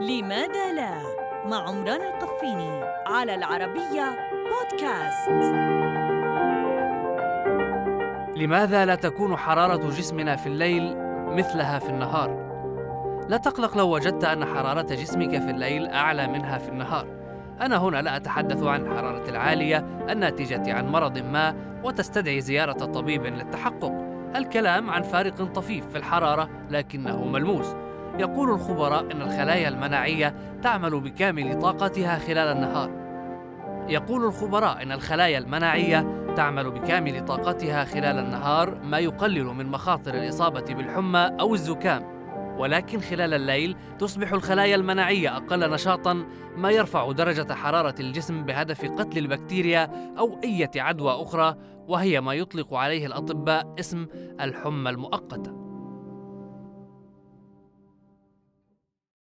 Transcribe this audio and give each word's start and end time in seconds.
لماذا 0.00 0.72
لا 0.72 1.02
مع 1.46 1.68
عمران 1.68 2.00
القفيني 2.00 2.84
على 3.06 3.34
العربية 3.34 4.18
بودكاست 4.50 5.30
لماذا 8.36 8.84
لا 8.84 8.94
تكون 8.94 9.36
حرارة 9.36 9.88
جسمنا 9.88 10.36
في 10.36 10.46
الليل 10.46 10.96
مثلها 11.36 11.78
في 11.78 11.88
النهار؟ 11.88 12.30
لا 13.28 13.36
تقلق 13.36 13.76
لو 13.76 13.94
وجدت 13.94 14.24
أن 14.24 14.44
حرارة 14.44 14.82
جسمك 14.82 15.30
في 15.30 15.50
الليل 15.50 15.86
أعلى 15.86 16.26
منها 16.26 16.58
في 16.58 16.68
النهار. 16.68 17.06
أنا 17.60 17.76
هنا 17.76 18.02
لا 18.02 18.16
أتحدث 18.16 18.62
عن 18.62 18.86
الحرارة 18.86 19.30
العالية 19.30 19.78
الناتجة 20.10 20.74
عن 20.74 20.88
مرض 20.88 21.18
ما 21.18 21.54
وتستدعي 21.84 22.40
زيارة 22.40 22.72
طبيب 22.72 23.26
للتحقق. 23.26 23.92
الكلام 24.36 24.90
عن 24.90 25.02
فارق 25.02 25.42
طفيف 25.42 25.86
في 25.86 25.98
الحرارة 25.98 26.48
لكنه 26.70 27.24
ملموس. 27.24 27.74
يقول 28.18 28.50
الخبراء 28.50 29.12
أن 29.12 29.22
الخلايا 29.22 29.68
المناعية 29.68 30.34
تعمل 30.62 31.00
بكامل 31.00 31.58
طاقتها 31.58 32.18
خلال 32.18 32.56
النهار. 32.56 32.90
يقول 33.88 34.24
الخبراء 34.24 34.82
أن 34.82 34.92
الخلايا 34.92 35.38
المناعية 35.38 36.06
تعمل 36.36 36.70
بكامل 36.70 37.24
طاقتها 37.24 37.84
خلال 37.84 38.18
النهار 38.18 38.78
ما 38.84 38.98
يقلل 38.98 39.44
من 39.44 39.66
مخاطر 39.66 40.14
الإصابة 40.14 40.74
بالحمى 40.74 41.30
أو 41.40 41.54
الزكام. 41.54 42.20
ولكن 42.58 43.00
خلال 43.00 43.34
الليل 43.34 43.76
تصبح 43.98 44.32
الخلايا 44.32 44.76
المناعية 44.76 45.36
أقل 45.36 45.70
نشاطا 45.70 46.26
ما 46.56 46.70
يرفع 46.70 47.12
درجة 47.12 47.52
حرارة 47.52 47.94
الجسم 48.00 48.44
بهدف 48.44 48.84
قتل 48.84 49.18
البكتيريا 49.18 50.14
أو 50.18 50.40
أي 50.44 50.68
عدوى 50.76 51.12
أخرى 51.12 51.56
وهي 51.88 52.20
ما 52.20 52.34
يطلق 52.34 52.74
عليه 52.74 53.06
الأطباء 53.06 53.74
اسم 53.80 54.06
الحمى 54.40 54.90
المؤقتة 54.90 55.69